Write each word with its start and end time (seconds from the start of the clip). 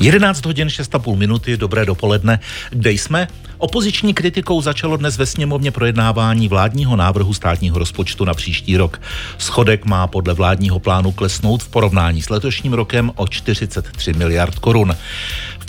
11 0.00 0.46
hodin 0.46 0.68
6,5 0.68 1.16
minuty, 1.16 1.56
dobré 1.56 1.86
dopoledne. 1.86 2.40
Kde 2.70 2.92
jsme? 2.92 3.28
Opoziční 3.58 4.14
kritikou 4.14 4.60
začalo 4.60 4.96
dnes 4.96 5.18
ve 5.18 5.26
sněmovně 5.26 5.70
projednávání 5.70 6.48
vládního 6.48 6.96
návrhu 6.96 7.34
státního 7.34 7.78
rozpočtu 7.78 8.24
na 8.24 8.34
příští 8.34 8.76
rok. 8.76 9.00
Schodek 9.38 9.84
má 9.84 10.06
podle 10.06 10.34
vládního 10.34 10.78
plánu 10.78 11.12
klesnout 11.12 11.62
v 11.62 11.68
porovnání 11.68 12.22
s 12.22 12.30
letošním 12.30 12.72
rokem 12.72 13.12
o 13.16 13.28
43 13.28 14.12
miliard 14.12 14.58
korun 14.58 14.96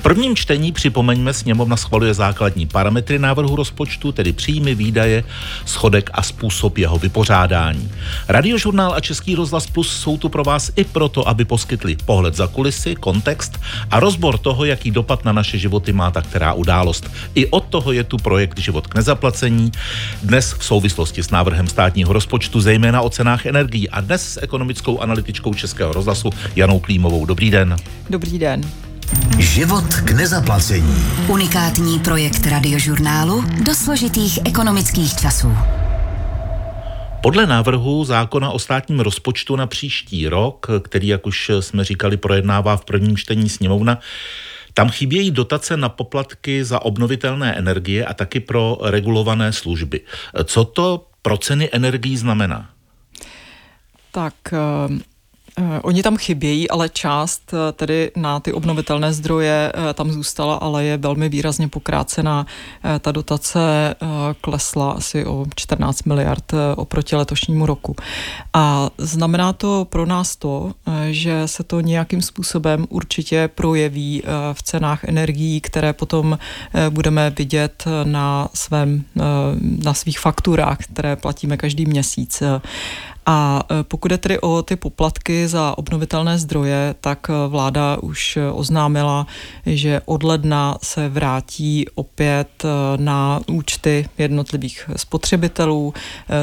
prvním 0.01 0.35
čtení, 0.35 0.71
připomeňme, 0.71 1.33
sněmovna 1.33 1.77
schvaluje 1.77 2.13
základní 2.13 2.65
parametry 2.65 3.19
návrhu 3.19 3.55
rozpočtu, 3.55 4.11
tedy 4.11 4.33
příjmy, 4.33 4.75
výdaje, 4.75 5.23
schodek 5.65 6.09
a 6.13 6.23
způsob 6.23 6.77
jeho 6.77 6.97
vypořádání. 6.97 7.91
Radiožurnál 8.27 8.93
a 8.93 8.99
Český 8.99 9.35
rozhlas 9.35 9.67
Plus 9.67 9.99
jsou 9.99 10.17
tu 10.17 10.29
pro 10.29 10.43
vás 10.43 10.71
i 10.75 10.83
proto, 10.83 11.27
aby 11.27 11.45
poskytli 11.45 11.97
pohled 12.05 12.35
za 12.35 12.47
kulisy, 12.47 12.95
kontext 12.95 13.59
a 13.91 13.99
rozbor 13.99 14.37
toho, 14.37 14.65
jaký 14.65 14.91
dopad 14.91 15.25
na 15.25 15.31
naše 15.31 15.57
životy 15.57 15.93
má 15.93 16.11
ta 16.11 16.21
která 16.21 16.53
událost. 16.53 17.11
I 17.35 17.47
od 17.47 17.65
toho 17.65 17.91
je 17.91 18.03
tu 18.03 18.17
projekt 18.17 18.59
Život 18.59 18.87
k 18.87 18.95
nezaplacení. 18.95 19.71
Dnes 20.23 20.53
v 20.53 20.65
souvislosti 20.65 21.23
s 21.23 21.29
návrhem 21.29 21.67
státního 21.67 22.13
rozpočtu, 22.13 22.61
zejména 22.61 23.01
o 23.01 23.09
cenách 23.09 23.45
energií 23.45 23.89
a 23.89 24.01
dnes 24.01 24.33
s 24.33 24.41
ekonomickou 24.41 24.99
analytičkou 24.99 25.53
Českého 25.53 25.93
rozhlasu 25.93 26.29
Janou 26.55 26.79
Klímovou. 26.79 27.25
Dobrý 27.25 27.51
den. 27.51 27.75
Dobrý 28.09 28.39
den. 28.39 28.61
Život 29.39 29.95
k 30.05 30.11
nezaplacení. 30.11 30.95
Unikátní 31.27 31.99
projekt 31.99 32.47
radiožurnálu 32.47 33.43
do 33.65 33.75
složitých 33.75 34.39
ekonomických 34.45 35.15
časů. 35.15 35.57
Podle 37.23 37.47
návrhu 37.47 38.05
zákona 38.05 38.49
o 38.49 38.59
státním 38.59 38.99
rozpočtu 38.99 39.55
na 39.55 39.67
příští 39.67 40.27
rok, 40.27 40.67
který, 40.81 41.07
jak 41.07 41.27
už 41.27 41.51
jsme 41.59 41.83
říkali, 41.83 42.17
projednává 42.17 42.77
v 42.77 42.85
prvním 42.85 43.17
čtení 43.17 43.49
sněmovna, 43.49 43.99
tam 44.73 44.89
chybějí 44.89 45.31
dotace 45.31 45.77
na 45.77 45.89
poplatky 45.89 46.63
za 46.65 46.81
obnovitelné 46.81 47.55
energie 47.55 48.05
a 48.05 48.13
taky 48.13 48.39
pro 48.39 48.77
regulované 48.81 49.53
služby. 49.53 50.01
Co 50.43 50.65
to 50.65 51.07
pro 51.21 51.37
ceny 51.37 51.69
energií 51.71 52.17
znamená? 52.17 52.69
Tak 54.11 54.33
oni 55.81 56.03
tam 56.03 56.17
chybějí, 56.17 56.69
ale 56.69 56.89
část 56.89 57.53
eh, 57.53 57.71
tedy 57.71 58.11
na 58.15 58.39
ty 58.39 58.53
obnovitelné 58.53 59.13
zdroje 59.13 59.71
eh, 59.75 59.93
tam 59.93 60.11
zůstala, 60.11 60.55
ale 60.55 60.83
je 60.83 60.97
velmi 60.97 61.29
výrazně 61.29 61.67
pokrácená. 61.67 62.45
Ta 62.99 63.11
dotace 63.11 63.59
klesla 64.41 64.91
asi 64.91 65.25
o 65.25 65.45
14 65.55 66.03
miliard 66.03 66.53
oproti 66.75 67.15
letošnímu 67.15 67.65
roku. 67.65 67.95
A 68.53 68.89
znamená 68.97 69.53
to 69.53 69.87
pro 69.89 70.05
nás 70.05 70.35
to, 70.35 70.71
že 71.09 71.47
se 71.47 71.63
to 71.63 71.81
nějakým 71.81 72.21
způsobem 72.21 72.85
určitě 72.89 73.49
projeví 73.55 74.23
v 74.53 74.63
cenách 74.63 75.03
energií, 75.03 75.61
které 75.61 75.93
potom 75.93 76.37
budeme 76.89 77.29
vidět 77.29 77.85
na, 78.03 78.49
svém, 78.53 79.03
na 79.83 79.93
svých 79.93 80.19
fakturách, 80.19 80.77
které 80.77 81.15
platíme 81.15 81.57
každý 81.57 81.85
měsíc. 81.85 82.43
A 83.25 83.63
e, 83.71 83.83
pokud 83.83 84.11
je 84.11 84.17
tedy 84.17 84.39
o 84.39 84.61
ty 84.61 84.75
poplatky 84.75 85.47
za 85.47 85.77
obnovitelné 85.77 86.37
zdroje, 86.37 86.95
tak 87.01 87.29
e, 87.29 87.47
vláda 87.47 87.97
už 88.01 88.37
e, 88.37 88.51
oznámila, 88.51 89.27
že 89.65 90.01
od 90.05 90.23
ledna 90.23 90.77
se 90.83 91.09
vrátí 91.09 91.85
opět 91.95 92.63
na 92.95 93.39
účty 93.47 94.09
jednotlivých 94.17 94.89
spotřebitelů. 94.95 95.93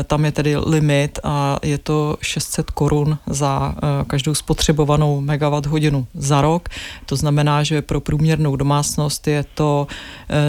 Tam 0.04 0.24
je 0.24 0.32
tedy 0.32 0.56
limit 0.56 1.18
a 1.24 1.58
je 1.62 1.78
to 1.78 2.16
600 2.22 2.70
korun 2.70 3.18
za 3.26 3.74
každou 4.06 4.34
spotřebovanou 4.34 5.20
megawatt 5.20 5.66
hodinu 5.66 6.06
za 6.14 6.40
rok. 6.40 6.68
To 7.06 7.16
znamená, 7.16 7.62
že 7.62 7.82
pro 7.82 8.00
průměrnou 8.00 8.56
domácnost 8.56 9.26
je 9.26 9.44
to 9.54 9.86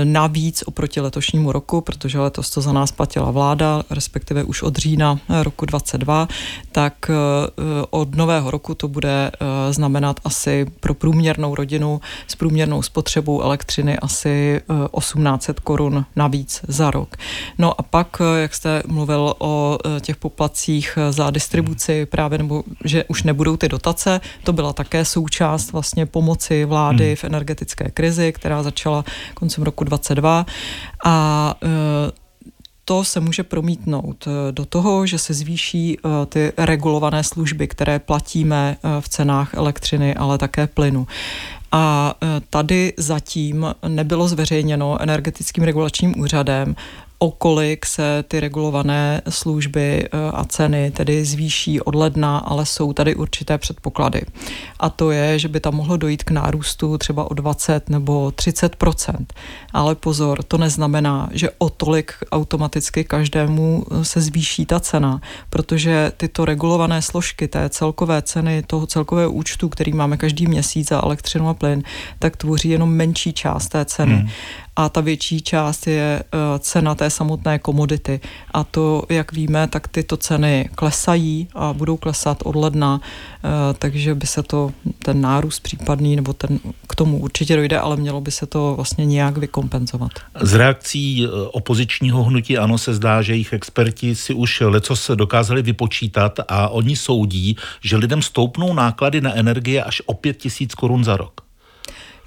navíc 0.04 0.64
oproti 0.66 1.02
letošnímu 1.02 1.52
roku, 1.52 1.82
protože 1.82 2.20
letos 2.20 2.50
to 2.50 2.62
za 2.62 2.74
nás 2.74 2.92
platila 2.92 3.32
vláda, 3.32 3.84
respektive 3.90 4.44
už 4.44 4.62
od 4.62 4.76
října 4.76 5.20
roku 5.44 5.66
22 5.66 6.19
tak 6.72 7.10
eh, 7.10 7.14
od 7.90 8.16
nového 8.16 8.52
roku 8.52 8.76
to 8.76 8.88
bude 8.88 9.32
eh, 9.32 9.74
znamenat 9.74 10.20
asi 10.24 10.66
pro 10.80 10.94
průměrnou 10.94 11.56
rodinu 11.56 12.02
s 12.28 12.36
průměrnou 12.36 12.82
spotřebou 12.82 13.42
elektřiny 13.42 14.00
asi 14.00 14.62
1800 14.98 15.58
eh, 15.58 15.62
korun 15.64 16.06
navíc 16.16 16.62
za 16.68 16.92
rok. 16.92 17.16
No 17.58 17.80
a 17.80 17.84
pak, 17.84 18.22
jak 18.42 18.54
jste 18.56 18.84
mluvil 18.88 19.34
o 19.40 19.78
těch 20.02 20.16
poplacích 20.16 20.98
za 21.10 21.30
distribuci 21.30 22.06
právě, 22.06 22.38
nebo 22.38 22.64
že 22.86 23.04
už 23.04 23.24
nebudou 23.24 23.58
ty 23.58 23.70
dotace, 23.70 24.22
to 24.44 24.54
byla 24.54 24.74
také 24.74 25.06
součást 25.06 25.72
vlastně 25.72 26.06
pomoci 26.06 26.66
vlády 26.66 27.08
hmm. 27.08 27.16
v 27.16 27.24
energetické 27.24 27.92
krizi, 27.92 28.34
která 28.34 28.64
začala 28.64 29.06
koncem 29.34 29.64
roku 29.64 29.84
22 29.84 30.46
a 31.06 31.56
to 32.90 33.04
se 33.04 33.20
může 33.20 33.44
promítnout 33.44 34.28
eh, 34.28 34.52
do 34.52 34.66
toho, 34.66 35.06
že 35.06 35.18
se 35.18 35.34
zvýší 35.34 35.98
eh, 35.98 36.26
ty 36.26 36.54
regulované 36.58 37.24
služby, 37.24 37.68
které 37.68 38.00
platíme 38.00 38.78
eh, 38.78 39.02
v 39.02 39.10
cenách 39.10 39.54
elektřiny, 39.54 40.16
ale 40.16 40.38
také 40.38 40.68
plynu. 40.68 41.08
A 41.72 42.16
tady 42.50 42.94
zatím 42.98 43.76
nebylo 43.88 44.28
zveřejněno 44.28 45.02
energetickým 45.02 45.64
regulačním 45.64 46.20
úřadem, 46.20 46.76
o 47.20 47.32
kolik 47.32 47.86
se 47.86 48.24
ty 48.28 48.40
regulované 48.40 49.22
služby 49.30 50.04
eh, 50.04 50.32
a 50.34 50.46
ceny 50.46 50.92
tedy 50.92 51.26
zvýší 51.26 51.82
od 51.82 51.96
ledna, 51.96 52.38
ale 52.38 52.66
jsou 52.66 52.94
tady 52.94 53.16
určité 53.16 53.58
předpoklady. 53.58 54.22
A 54.80 54.90
to 54.90 55.12
je, 55.12 55.40
že 55.40 55.48
by 55.48 55.60
tam 55.60 55.76
mohlo 55.76 55.98
dojít 55.98 56.24
k 56.24 56.32
nárůstu 56.32 56.98
třeba 56.98 57.32
o 57.32 57.34
20 57.34 57.90
nebo 57.90 58.28
30% 58.28 59.26
Ale 59.74 59.96
pozor, 59.96 60.44
to 60.44 60.58
neznamená, 60.58 61.30
že 61.32 61.50
o 61.58 61.70
tolik 61.70 62.14
automaticky 62.32 63.04
každému 63.04 63.86
eh, 63.92 64.06
se 64.06 64.22
zvýší 64.22 64.66
ta 64.66 64.80
cena, 64.80 65.22
protože 65.50 66.12
tyto 66.18 66.46
regulované 66.46 67.02
složky 67.02 67.48
té 67.48 67.70
celkové 67.70 68.22
ceny, 68.22 68.64
toho 68.68 68.88
celkového 68.88 69.32
účtu, 69.32 69.70
který 69.70 69.94
máme 69.94 70.18
každý 70.18 70.48
měsíc 70.48 70.90
za 70.90 71.04
elektřinu 71.04 71.50
a 71.50 71.54
plyn, 71.54 71.84
tak 72.20 72.38
tvoří 72.38 72.70
jenom 72.70 72.90
menší 72.90 73.34
část 73.34 73.68
té 73.68 73.86
ceny. 73.86 74.16
Hmm 74.16 74.30
a 74.80 74.90
ta 74.90 75.02
větší 75.02 75.42
část 75.42 75.88
je 75.88 76.24
eh, 76.24 76.60
cena 76.60 76.96
té 76.96 77.10
samotné 77.10 77.60
komodity. 77.60 78.20
A 78.54 78.64
to, 78.64 79.04
jak 79.10 79.34
víme, 79.34 79.68
tak 79.68 79.88
tyto 79.88 80.18
ceny 80.18 80.70
klesají 80.76 81.48
a 81.56 81.74
budou 81.74 81.98
klesat 81.98 82.38
od 82.44 82.56
ledna, 82.56 83.02
eh, 83.02 83.50
takže 83.80 84.16
by 84.16 84.28
se 84.28 84.44
to, 84.44 84.72
ten 85.04 85.22
nárůst 85.22 85.60
případný, 85.60 86.16
nebo 86.16 86.34
ten, 86.34 86.60
k 86.88 86.96
tomu 86.96 87.18
určitě 87.18 87.56
dojde, 87.56 87.80
ale 87.80 87.96
mělo 87.96 88.22
by 88.22 88.32
se 88.32 88.46
to 88.46 88.74
vlastně 88.76 89.06
nějak 89.06 89.38
vykompenzovat. 89.38 90.12
Z 90.42 90.54
reakcí 90.54 91.26
eh, 91.26 91.30
opozičního 91.52 92.24
hnutí 92.24 92.58
ano 92.58 92.78
se 92.78 92.94
zdá, 92.94 93.22
že 93.22 93.34
jejich 93.34 93.54
experti 93.54 94.16
si 94.16 94.34
už 94.34 94.62
leco 94.62 94.96
se 94.96 95.16
dokázali 95.16 95.62
vypočítat 95.62 96.40
a 96.48 96.70
oni 96.70 96.96
soudí, 96.96 97.56
že 97.82 97.98
lidem 97.98 98.22
stoupnou 98.22 98.74
náklady 98.74 99.22
na 99.22 99.34
energie 99.36 99.84
až 99.84 100.02
o 100.06 100.14
5 100.14 100.38
tisíc 100.38 100.76
korun 100.76 101.04
za 101.04 101.18
rok. 101.18 101.49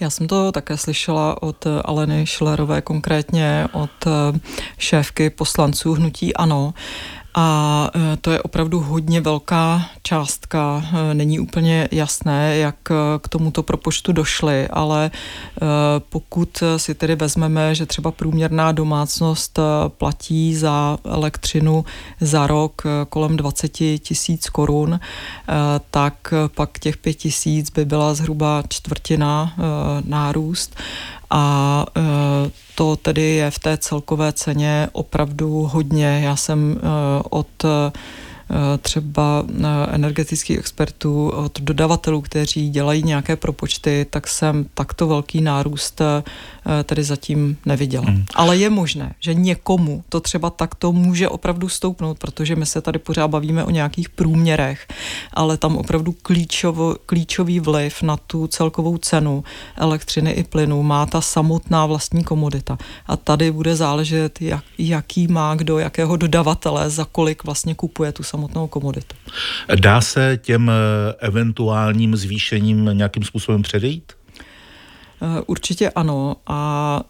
Já 0.02 0.10
jsem 0.10 0.28
to 0.28 0.52
také 0.52 0.76
slyšela 0.76 1.42
od 1.42 1.66
Aleny 1.84 2.26
Schillerové, 2.26 2.82
konkrétně 2.82 3.66
od 3.72 3.90
eh, 4.06 4.38
šéfky 4.78 5.30
poslanců 5.30 5.94
Hnutí 5.94 6.34
Ano. 6.34 6.74
A 7.34 7.90
e, 7.94 8.16
to 8.16 8.30
je 8.30 8.42
opravdu 8.42 8.80
hodně 8.80 9.20
velká 9.20 9.86
částka. 10.02 10.84
E, 11.10 11.14
není 11.14 11.40
úplně 11.40 11.88
jasné, 11.92 12.56
jak 12.56 12.90
e, 12.90 12.94
k 13.20 13.28
tomuto 13.28 13.62
propočtu 13.62 14.12
došli, 14.12 14.68
ale 14.68 15.10
pokud 16.08 16.62
si 16.76 16.94
tedy 16.94 17.16
vezmeme, 17.16 17.74
že 17.74 17.86
třeba 17.86 18.10
průměrná 18.10 18.72
domácnost 18.72 19.58
platí 19.88 20.54
za 20.56 20.98
elektřinu 21.04 21.84
za 22.20 22.46
rok 22.46 22.82
kolem 23.08 23.36
20 23.36 23.68
tisíc 23.98 24.48
korun, 24.48 25.00
tak 25.90 26.34
pak 26.54 26.78
těch 26.78 26.96
5 26.96 27.14
tisíc 27.14 27.70
by 27.70 27.84
byla 27.84 28.14
zhruba 28.14 28.62
čtvrtina 28.68 29.54
nárůst 30.04 30.76
a 31.32 31.86
e, 31.96 32.00
to 32.74 32.96
tedy 32.96 33.22
je 33.22 33.50
v 33.50 33.58
té 33.58 33.76
celkové 33.76 34.32
ceně 34.32 34.88
opravdu 34.92 35.68
hodně. 35.72 36.20
Já 36.24 36.36
jsem 36.36 36.80
e, 36.82 37.22
od 37.30 37.64
Eh, 38.52 38.78
třeba 38.78 39.44
energetických 39.90 40.58
expertů, 40.58 41.28
od 41.28 41.60
dodavatelů, 41.60 42.20
kteří 42.20 42.70
dělají 42.70 43.02
nějaké 43.02 43.36
propočty, 43.36 44.06
tak 44.10 44.28
jsem 44.28 44.66
takto 44.74 45.06
velký 45.06 45.40
nárůst 45.40 46.00
tedy 46.84 47.04
zatím 47.04 47.56
neviděla. 47.66 48.04
Hmm. 48.06 48.24
Ale 48.34 48.56
je 48.56 48.70
možné, 48.70 49.14
že 49.20 49.34
někomu 49.34 50.04
to 50.08 50.20
třeba 50.20 50.50
takto 50.50 50.92
může 50.92 51.28
opravdu 51.28 51.68
stoupnout, 51.68 52.18
protože 52.18 52.56
my 52.56 52.66
se 52.66 52.80
tady 52.80 52.98
pořád 52.98 53.28
bavíme 53.28 53.64
o 53.64 53.70
nějakých 53.70 54.08
průměrech, 54.08 54.86
ale 55.34 55.56
tam 55.56 55.76
opravdu 55.76 56.12
klíčovo, 56.22 56.96
klíčový 57.06 57.60
vliv 57.60 58.02
na 58.02 58.16
tu 58.16 58.46
celkovou 58.46 58.98
cenu 58.98 59.44
elektřiny 59.76 60.30
i 60.30 60.44
plynu 60.44 60.82
má 60.82 61.06
ta 61.06 61.20
samotná 61.20 61.86
vlastní 61.86 62.24
komodita. 62.24 62.78
A 63.06 63.16
tady 63.16 63.50
bude 63.50 63.76
záležet, 63.76 64.42
jak, 64.42 64.64
jaký 64.78 65.28
má 65.28 65.54
kdo, 65.54 65.78
jakého 65.78 66.16
dodavatele, 66.16 66.90
za 66.90 67.04
kolik 67.04 67.44
vlastně 67.44 67.74
kupuje 67.74 68.12
tu 68.12 68.22
samotnou 68.22 68.52
samotnou 68.52 68.66
komoditu. 68.66 69.16
Dá 69.80 70.00
se 70.00 70.38
těm 70.42 70.70
eh, 70.70 70.72
eventuálním 71.18 72.16
zvýšením 72.16 72.90
nějakým 72.92 73.24
způsobem 73.24 73.62
předejít? 73.62 74.12
Určitě 75.46 75.90
ano 75.90 76.36
a 76.46 77.02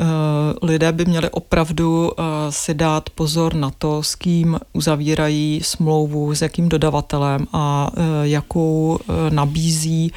lidé 0.63 0.93
by 0.93 1.05
měli 1.05 1.31
opravdu 1.31 2.13
si 2.51 2.75
dát 2.75 3.11
pozor 3.11 3.55
na 3.55 3.71
to, 3.71 4.03
s 4.03 4.15
kým 4.15 4.59
uzavírají 4.73 5.61
smlouvu, 5.65 6.35
s 6.35 6.43
jakým 6.43 6.69
dodavatelem 6.69 7.47
a 7.53 7.91
jakou 8.23 8.99
nabízí 9.31 10.13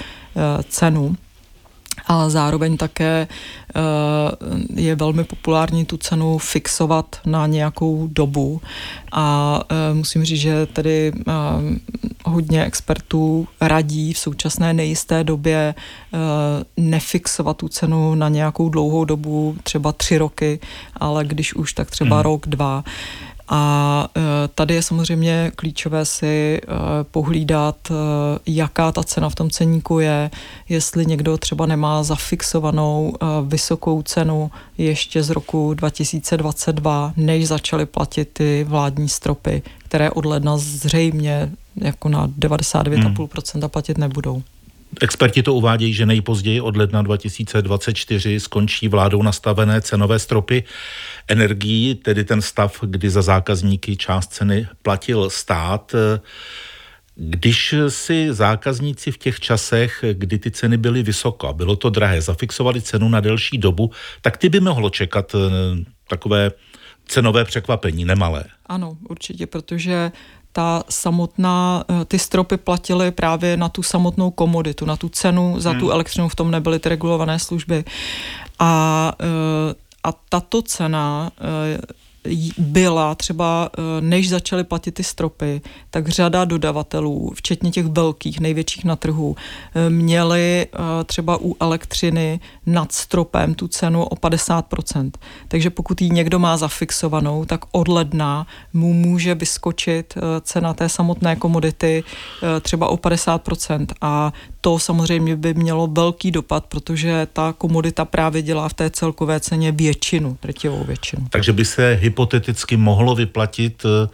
cenu 0.69 1.15
a 2.07 2.29
zároveň 2.29 2.77
také 2.77 3.27
eh, 3.27 3.81
je 4.75 4.95
velmi 4.95 5.23
populární 5.23 5.85
tu 5.85 5.97
cenu 5.97 6.37
fixovat 6.37 7.15
na 7.25 7.47
nějakou 7.47 8.07
dobu 8.07 8.61
a 9.11 9.59
eh, 9.69 9.93
musím 9.93 10.25
říct, 10.25 10.39
že 10.39 10.65
tedy 10.65 11.11
eh, 11.15 11.31
hodně 12.25 12.65
expertů 12.65 13.47
radí 13.61 14.13
v 14.13 14.19
současné 14.19 14.73
nejisté 14.73 15.23
době 15.23 15.75
nefixovat 16.77 17.57
tu 17.57 17.67
cenu 17.67 18.15
na 18.15 18.29
nějakou 18.29 18.69
dlouhou 18.69 19.05
dobu, 19.05 19.55
třeba 19.63 19.91
tři 19.91 20.17
roky, 20.17 20.59
ale 20.97 21.25
když 21.25 21.53
už, 21.53 21.73
tak 21.73 21.91
třeba 21.91 22.15
hmm. 22.15 22.23
rok, 22.23 22.47
dva. 22.47 22.83
A 23.47 24.07
e, 24.17 24.21
tady 24.47 24.73
je 24.73 24.81
samozřejmě 24.81 25.51
klíčové 25.55 26.05
si 26.05 26.61
e, 26.63 26.63
pohlídat, 27.03 27.91
e, 27.91 27.93
jaká 28.45 28.91
ta 28.91 29.03
cena 29.03 29.29
v 29.29 29.35
tom 29.35 29.49
ceníku 29.49 29.99
je, 29.99 30.31
jestli 30.69 31.05
někdo 31.05 31.37
třeba 31.37 31.65
nemá 31.65 32.03
zafixovanou 32.03 33.13
vysokou 33.47 34.01
cenu 34.01 34.51
ještě 34.77 35.23
z 35.23 35.29
roku 35.29 35.73
2022, 35.73 37.13
než 37.17 37.47
začaly 37.47 37.85
platit 37.85 38.29
ty 38.33 38.65
vládní 38.69 39.09
stropy, 39.09 39.61
které 39.77 40.11
od 40.11 40.25
ledna 40.25 40.57
zřejmě 40.57 41.51
jako 41.75 42.09
na 42.09 42.27
99,5% 42.27 43.59
hmm. 43.59 43.69
platit 43.69 43.97
nebudou. 43.97 44.43
Experti 45.01 45.43
to 45.43 45.53
uvádějí, 45.53 45.93
že 45.93 46.05
nejpozději 46.05 46.61
od 46.61 46.77
ledna 46.77 47.01
2024 47.01 48.39
skončí 48.39 48.87
vládou 48.87 49.23
nastavené 49.23 49.81
cenové 49.81 50.19
stropy 50.19 50.63
energií, 51.27 51.95
tedy 51.95 52.23
ten 52.23 52.41
stav, 52.41 52.79
kdy 52.81 53.09
za 53.09 53.21
zákazníky 53.21 53.97
část 53.97 54.33
ceny 54.33 54.67
platil 54.81 55.29
stát. 55.29 55.95
Když 57.15 57.75
si 57.89 58.33
zákazníci 58.33 59.11
v 59.11 59.17
těch 59.17 59.39
časech, 59.39 60.03
kdy 60.13 60.39
ty 60.39 60.51
ceny 60.51 60.77
byly 60.77 61.03
vysoko 61.03 61.47
a 61.47 61.53
bylo 61.53 61.75
to 61.75 61.89
drahé, 61.89 62.21
zafixovali 62.21 62.81
cenu 62.81 63.09
na 63.09 63.19
delší 63.19 63.57
dobu, 63.57 63.91
tak 64.21 64.37
ty 64.37 64.49
by 64.49 64.59
mohlo 64.59 64.89
čekat 64.89 65.35
eh, 65.35 65.39
takové 66.09 66.51
cenové 67.07 67.45
překvapení, 67.45 68.05
nemalé. 68.05 68.43
Ano, 68.65 68.97
určitě, 69.09 69.47
protože 69.47 70.11
ta 70.55 70.83
samotná, 70.89 71.83
eh, 71.89 72.05
ty 72.05 72.19
stropy 72.19 72.57
platily 72.57 73.11
právě 73.11 73.57
na 73.57 73.69
tu 73.69 73.83
samotnou 73.83 74.31
komoditu, 74.31 74.85
na 74.85 74.95
tu 74.95 75.09
cenu 75.09 75.55
za 75.59 75.69
hmm. 75.69 75.79
tu 75.79 75.91
elektřinu, 75.91 76.29
v 76.29 76.35
tom 76.35 76.51
nebyly 76.51 76.79
ty 76.79 76.89
regulované 76.89 77.39
služby. 77.39 77.83
A, 78.59 79.13
eh, 79.19 79.75
a 80.03 80.11
tato 80.29 80.61
cena 80.61 81.31
eh, 81.37 81.81
byla 82.57 83.15
třeba, 83.15 83.69
eh, 83.77 83.81
než 84.01 84.29
začaly 84.29 84.63
platit 84.63 84.91
ty 84.91 85.03
stropy, 85.03 85.61
tak 85.89 86.07
řada 86.07 86.45
dodavatelů, 86.45 87.31
včetně 87.35 87.71
těch 87.71 87.85
velkých, 87.85 88.39
největších 88.39 88.85
na 88.85 88.95
trhu, 88.95 89.35
eh, 89.75 89.89
měli 89.89 90.67
eh, 90.73 91.03
třeba 91.03 91.37
u 91.41 91.55
elektřiny 91.59 92.39
nad 92.65 92.91
stropem 92.91 93.55
tu 93.55 93.67
cenu 93.67 94.03
o 94.03 94.15
50%. 94.15 95.17
Takže 95.47 95.69
pokud 95.69 96.01
ji 96.01 96.09
někdo 96.09 96.39
má 96.39 96.57
zafixovanou, 96.57 97.45
tak 97.45 97.61
od 97.71 97.87
ledna 97.87 98.47
mu 98.73 98.93
může 98.93 99.35
vyskočit 99.35 100.13
cena 100.41 100.73
té 100.73 100.89
samotné 100.89 101.35
komodity 101.35 102.03
třeba 102.61 102.87
o 102.87 102.97
50%. 102.97 103.87
A 104.01 104.33
to 104.65 104.79
samozřejmě 104.79 105.35
by 105.35 105.53
mělo 105.53 105.87
velký 105.87 106.31
dopad, 106.31 106.65
protože 106.65 107.27
ta 107.33 107.53
komodita 107.57 108.05
právě 108.05 108.41
dělá 108.41 108.69
v 108.69 108.73
té 108.73 108.89
celkové 108.89 109.39
ceně 109.39 109.71
většinu, 109.71 110.37
drtivou 110.41 110.83
většinu. 110.83 111.27
Takže 111.29 111.53
by 111.53 111.65
se 111.65 111.93
hypoteticky 112.01 112.77
mohlo 112.77 113.15
vyplatit 113.15 113.85
eh, 113.85 114.09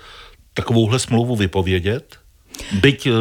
takovouhle 0.54 1.00
smlouvu 1.00 1.36
vypovědět, 1.36 2.16
byť 2.82 3.08
eh, 3.08 3.12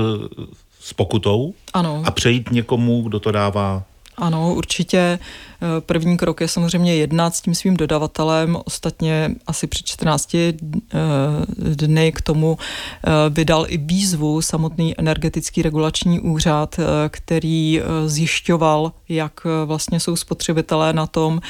s 0.81 0.93
pokutou 0.93 1.55
ano. 1.73 2.03
a 2.07 2.11
přejít 2.11 2.51
někomu, 2.51 3.03
kdo 3.03 3.21
to 3.21 3.31
dává 3.31 3.83
ano, 4.17 4.55
určitě 4.55 5.19
Eh, 5.63 5.81
první 5.81 6.17
krok 6.17 6.41
je 6.41 6.49
samozřejmě 6.49 6.95
jednat 6.95 7.35
s 7.35 7.41
tím 7.41 7.55
svým 7.55 7.77
dodavatelem. 7.77 8.59
Ostatně 8.65 9.31
asi 9.47 9.67
před 9.67 9.87
14 9.87 10.35
eh, 10.35 10.53
dny 11.59 12.13
k 12.13 12.21
tomu 12.21 12.59
eh, 12.59 13.11
vydal 13.31 13.67
i 13.69 13.77
výzvu 13.77 14.43
samotný 14.43 14.95
energetický 14.99 15.63
regulační 15.63 16.21
úřad, 16.21 16.77
který 17.09 17.81
zjišťoval, 18.07 18.93
jak 19.09 19.41
vlastně 19.65 20.01
jsou 20.01 20.17
spotřebitelé 20.17 20.93
na 20.93 21.07
tom 21.07 21.41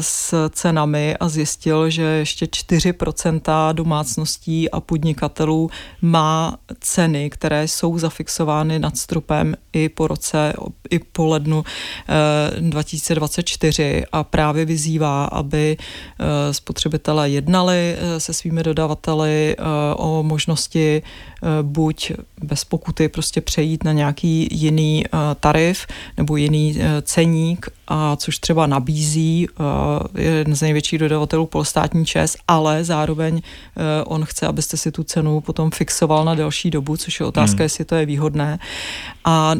s 0.00 0.48
cenami 0.50 1.16
a 1.16 1.28
zjistil, 1.28 1.90
že 1.90 2.02
ještě 2.02 2.46
4% 2.46 3.72
domácností 3.72 4.70
a 4.70 4.80
podnikatelů 4.80 5.70
má 6.02 6.56
ceny, 6.80 7.30
které 7.30 7.68
jsou 7.68 7.98
zafixovány 7.98 8.78
nad 8.78 8.96
stropem 8.96 9.54
i 9.72 9.88
po 9.88 10.06
roce, 10.06 10.52
i 10.90 10.98
po 10.98 11.26
lednu 11.26 11.56
2020 11.56 11.65
2024 12.60 14.04
a 14.12 14.24
právě 14.24 14.64
vyzývá, 14.64 15.24
aby 15.24 15.76
eh, 15.78 16.54
spotřebitelé 16.54 17.30
jednali 17.30 17.96
eh, 17.98 18.20
se 18.20 18.32
svými 18.32 18.62
dodavateli 18.62 19.56
eh, 19.58 19.62
o 19.96 20.22
možnosti 20.22 21.02
buď 21.62 22.12
bez 22.42 22.64
pokuty 22.64 23.08
prostě 23.08 23.40
přejít 23.40 23.84
na 23.84 23.92
nějaký 23.92 24.48
jiný 24.50 25.04
tarif 25.40 25.86
nebo 26.16 26.36
jiný 26.36 26.78
ceník, 27.02 27.66
a 27.88 28.16
což 28.16 28.38
třeba 28.38 28.66
nabízí 28.66 29.48
jeden 30.18 30.56
z 30.56 30.62
největších 30.62 30.98
dodavatelů 30.98 31.46
polostátní 31.46 32.06
ČES, 32.06 32.36
ale 32.48 32.84
zároveň 32.84 33.42
on 34.04 34.24
chce, 34.24 34.46
abyste 34.46 34.76
si 34.76 34.92
tu 34.92 35.04
cenu 35.04 35.40
potom 35.40 35.70
fixoval 35.70 36.24
na 36.24 36.34
delší 36.34 36.70
dobu, 36.70 36.96
což 36.96 37.20
je 37.20 37.26
otázka, 37.26 37.56
hmm. 37.56 37.62
jestli 37.62 37.84
to 37.84 37.94
je 37.94 38.06
výhodné. 38.06 38.58
A, 39.24 39.54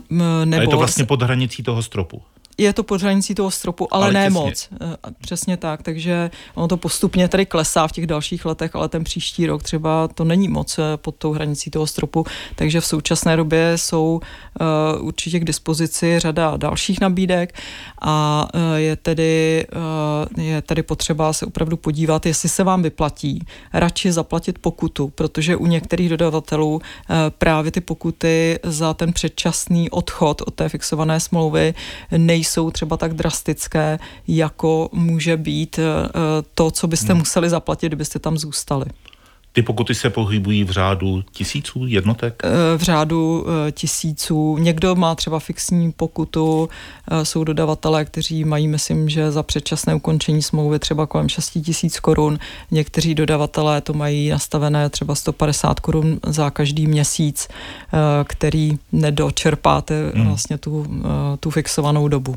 nebo 0.45 0.61
a 0.61 0.63
je 0.63 0.69
to 0.69 0.79
vlastně 0.79 1.05
pod 1.05 1.23
hranicí 1.23 1.63
toho 1.63 1.83
stropu 1.97 2.21
je 2.59 2.73
to 2.73 2.83
pod 2.83 3.03
hranicí 3.03 3.35
toho 3.35 3.51
stropu, 3.51 3.95
ale, 3.95 4.05
ale 4.05 4.13
ne 4.13 4.27
těsně. 4.27 4.41
moc. 4.41 4.69
Eh, 4.81 4.97
přesně 5.21 5.57
tak, 5.57 5.83
takže 5.83 6.31
ono 6.55 6.69
to 6.69 6.77
postupně 6.77 7.29
tady 7.29 7.47
klesá 7.47 7.89
v 7.89 7.93
těch 7.93 8.07
dalších 8.07 8.45
letech, 8.45 8.75
ale 8.75 8.89
ten 8.89 9.05
příští 9.05 9.47
rok 9.47 9.63
třeba 9.63 10.09
to 10.09 10.25
není 10.25 10.49
moc 10.49 10.79
eh, 10.79 10.83
pod 10.97 11.15
tou 11.15 11.33
hranicí 11.33 11.71
toho 11.71 11.87
stropu, 11.87 12.25
takže 12.55 12.81
v 12.81 12.87
současné 12.87 13.37
době 13.37 13.73
jsou 13.79 14.21
uh, 15.01 15.07
určitě 15.07 15.41
k 15.41 15.45
dispozici 15.45 16.19
řada 16.19 16.57
dalších 16.57 17.01
nabídek 17.01 17.55
a 18.03 18.49
uh, 18.55 18.61
je 18.77 18.97
tedy, 18.97 19.67
uh, 20.37 20.45
je 20.45 20.63
tedy 20.63 20.83
potřeba 20.83 21.33
se 21.33 21.47
opravdu 21.47 21.77
podívat, 21.77 22.27
jestli 22.27 22.49
se 22.49 22.65
vám 22.65 22.83
vyplatí 22.83 23.47
radši 23.73 24.13
zaplatit 24.13 24.59
pokutu, 24.59 25.09
protože 25.09 25.57
u 25.57 25.67
některých 25.67 26.09
dodavatelů 26.09 26.81
právě 27.39 27.73
ty 27.73 27.81
pokuty 27.81 28.59
za 28.63 28.95
ten 28.95 29.13
předčasný 29.13 29.91
odchod 29.91 30.43
od 30.47 30.55
té 30.55 30.69
fixované 30.69 31.21
smlouvy 31.21 31.75
nejsou 32.17 32.46
nejsou 32.47 32.71
třeba 32.71 32.97
tak 32.97 33.15
drastické, 33.15 33.99
jako 34.29 34.89
může 34.93 35.37
být 35.37 35.79
eh, 35.79 35.83
to, 36.55 36.71
co 36.71 36.87
byste 36.87 37.13
hmm. 37.13 37.19
museli 37.19 37.51
zaplatit, 37.51 37.87
kdybyste 37.87 38.19
tam 38.19 38.39
zůstali. 38.39 38.87
Ty 39.57 39.63
pokuty 39.63 39.95
se 39.95 40.11
pohybují 40.11 40.65
v 40.65 40.71
řádu 40.71 41.25
tisíců 41.33 41.87
jednotek? 41.87 42.43
Eh, 42.45 42.79
v 42.79 42.83
řádu 42.83 43.47
eh, 43.49 43.73
tisíců. 43.73 44.57
Někdo 44.59 44.95
má 44.95 45.15
třeba 45.15 45.39
fixní 45.39 45.93
pokutu, 45.93 46.69
jsou 47.23 47.45
dodavatelé, 47.45 48.05
kteří 48.05 48.45
mají, 48.45 48.69
myslím, 48.69 49.09
že 49.09 49.31
za 49.31 49.43
předčasné 49.43 49.95
ukončení 49.95 50.43
smlouvy 50.43 50.79
třeba 50.79 51.07
kolem 51.07 51.29
6 51.29 51.59
tisíc 51.65 52.01
korun. 52.01 52.39
Někteří 52.71 53.15
dodavatelé 53.15 53.81
to 53.81 53.93
mají 53.93 54.29
nastavené 54.29 54.91
třeba 54.91 55.15
150 55.15 55.81
korun 55.81 56.21
za 56.27 56.51
každý 56.51 56.87
měsíc, 56.87 57.49
který 58.25 58.79
nedočerpáte 58.93 60.13
hmm. 60.15 60.27
vlastně 60.27 60.59
tu, 60.59 60.87
tu 61.41 61.51
fixovanou 61.51 62.09
dobu. 62.09 62.35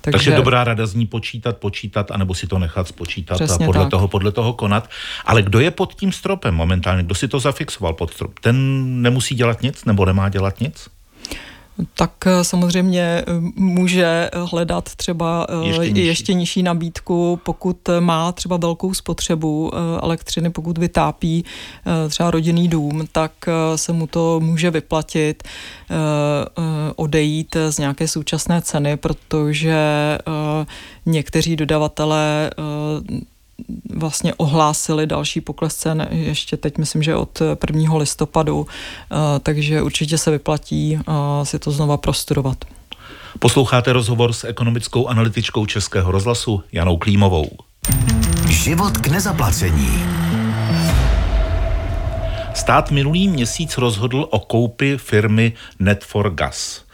Takže, 0.00 0.12
Takže 0.12 0.36
dobrá 0.36 0.64
rada 0.64 0.86
zní 0.86 1.06
počítat, 1.06 1.56
počítat, 1.56 2.10
anebo 2.10 2.34
si 2.34 2.46
to 2.46 2.58
nechat 2.58 2.88
spočítat 2.88 3.40
a 3.40 3.58
podle 3.58 3.82
tak. 3.82 3.90
toho, 3.90 4.08
podle 4.08 4.32
toho 4.32 4.52
konat. 4.52 4.90
Ale 5.24 5.42
kdo 5.42 5.60
je 5.60 5.70
pod 5.70 5.94
tím 5.94 6.12
stropem 6.12 6.54
momentálně? 6.54 7.02
Kdo 7.02 7.14
si 7.14 7.28
to 7.28 7.40
zafixoval 7.40 7.92
pod 7.92 8.12
strop? 8.12 8.38
Ten 8.38 8.56
nemusí 9.02 9.34
dělat 9.34 9.62
nic 9.62 9.84
nebo 9.84 10.04
nemá 10.04 10.28
dělat 10.28 10.60
nic? 10.60 10.88
Tak 11.94 12.26
eh, 12.26 12.44
samozřejmě 12.44 13.02
eh, 13.02 13.24
může 13.56 14.30
hledat 14.50 14.94
třeba 14.96 15.46
eh, 15.48 15.66
ještě 15.66 15.90
nižší. 15.90 16.06
ještě 16.06 16.34
nižší 16.34 16.62
nabídku, 16.62 17.40
pokud 17.42 17.76
má 18.00 18.32
třeba 18.32 18.56
velkou 18.56 18.94
spotřebu 18.94 19.72
elektřiny, 20.02 20.50
pokud 20.50 20.78
vytápí 20.78 21.44
třeba 22.08 22.30
rodinný 22.30 22.68
dům, 22.68 23.04
tak 23.12 23.32
se 23.76 23.92
mu 23.92 24.06
to 24.06 24.40
může 24.40 24.70
vyplatit 24.70 25.42
odejít 26.96 27.56
z 27.70 27.78
nějaké 27.78 28.08
současné 28.08 28.62
ceny, 28.62 28.96
protože 28.96 29.78
někteří 31.06 31.56
dodavatelé 31.56 32.50
vlastně 33.94 34.34
ohlásili 34.34 35.06
další 35.06 35.40
pokles 35.40 35.74
cen 35.74 36.08
ještě 36.10 36.56
teď 36.56 36.78
myslím, 36.78 37.02
že 37.02 37.16
od 37.16 37.42
1. 37.66 37.96
listopadu, 37.96 38.66
eh, 38.66 39.16
takže 39.40 39.82
určitě 39.82 40.18
se 40.18 40.30
vyplatí 40.30 40.98
eh, 40.98 41.12
si 41.46 41.58
to 41.58 41.70
znova 41.70 41.96
prostudovat. 41.96 42.64
Posloucháte 43.38 43.92
rozhovor 43.92 44.32
s 44.32 44.44
ekonomickou 44.44 45.06
analytičkou 45.06 45.66
Českého 45.66 46.12
rozhlasu 46.12 46.62
Janou 46.72 46.96
Klímovou. 46.96 47.50
Život 48.48 48.98
k 48.98 49.06
nezaplacení. 49.06 50.02
Stát 52.54 52.90
minulý 52.90 53.28
měsíc 53.28 53.78
rozhodl 53.78 54.28
o 54.30 54.38
koupi 54.38 54.98
firmy 54.98 55.52
Net4Gas. 55.80 56.87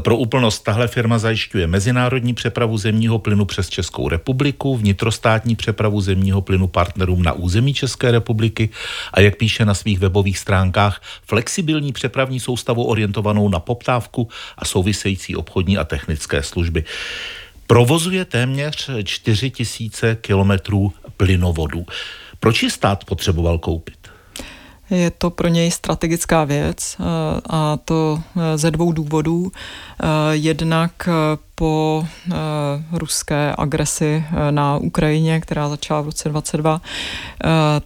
Pro 0.00 0.16
úplnost 0.16 0.60
tahle 0.60 0.88
firma 0.88 1.18
zajišťuje 1.18 1.66
mezinárodní 1.66 2.34
přepravu 2.34 2.78
zemního 2.78 3.18
plynu 3.18 3.44
přes 3.44 3.68
Českou 3.68 4.08
republiku, 4.08 4.76
vnitrostátní 4.76 5.56
přepravu 5.56 6.00
zemního 6.00 6.40
plynu 6.40 6.66
partnerům 6.66 7.22
na 7.22 7.32
území 7.32 7.74
České 7.74 8.10
republiky 8.10 8.68
a 9.12 9.20
jak 9.20 9.36
píše 9.36 9.64
na 9.64 9.74
svých 9.74 9.98
webových 9.98 10.38
stránkách, 10.38 11.02
flexibilní 11.26 11.92
přepravní 11.92 12.40
soustavu 12.40 12.84
orientovanou 12.84 13.48
na 13.48 13.60
poptávku 13.60 14.28
a 14.58 14.64
související 14.64 15.36
obchodní 15.36 15.78
a 15.78 15.84
technické 15.84 16.42
služby. 16.42 16.84
Provozuje 17.66 18.24
téměř 18.24 18.90
4000 19.04 20.16
kilometrů 20.20 20.92
plynovodů. 21.16 21.86
Proč 22.40 22.62
ji 22.62 22.70
stát 22.70 23.04
potřeboval 23.04 23.58
koupit? 23.58 24.13
Je 24.90 25.10
to 25.10 25.30
pro 25.30 25.48
něj 25.48 25.70
strategická 25.70 26.44
věc 26.44 26.96
eh, 27.00 27.04
a 27.50 27.78
to 27.84 28.20
eh, 28.36 28.58
ze 28.58 28.70
dvou 28.70 28.92
důvodů. 28.92 29.52
Eh, 29.52 30.06
jednak 30.30 31.08
po 31.54 32.06
ruské 32.92 33.54
agresi 33.58 34.24
na 34.50 34.76
Ukrajině, 34.76 35.40
která 35.40 35.68
začala 35.68 36.00
v 36.00 36.04
roce 36.04 36.28
2022, 36.28 36.80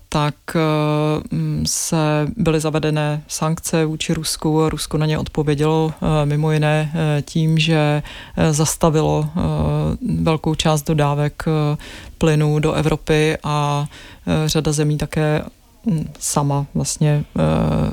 tak 0.09 0.35
se 1.67 2.27
byly 2.37 2.61
zavedené 2.61 3.23
sankce 3.29 3.85
vůči 3.85 4.15
Rusku. 4.15 4.69
Rusko 4.69 4.99
na 4.99 5.07
ně 5.07 5.19
odpovědělo 5.19 5.93
mimo 6.25 6.53
jiné 6.53 6.93
tím, 7.25 7.59
že 7.59 8.03
zastavilo 8.51 9.29
velkou 10.21 10.55
část 10.55 10.83
dodávek 10.83 11.45
plynu 12.19 12.59
do 12.59 12.73
Evropy 12.73 13.39
a 13.45 13.87
řada 14.47 14.73
zemí 14.73 14.99
také 14.99 15.43
sama 16.19 16.67
vlastně 16.75 17.25
eh, 17.39 17.43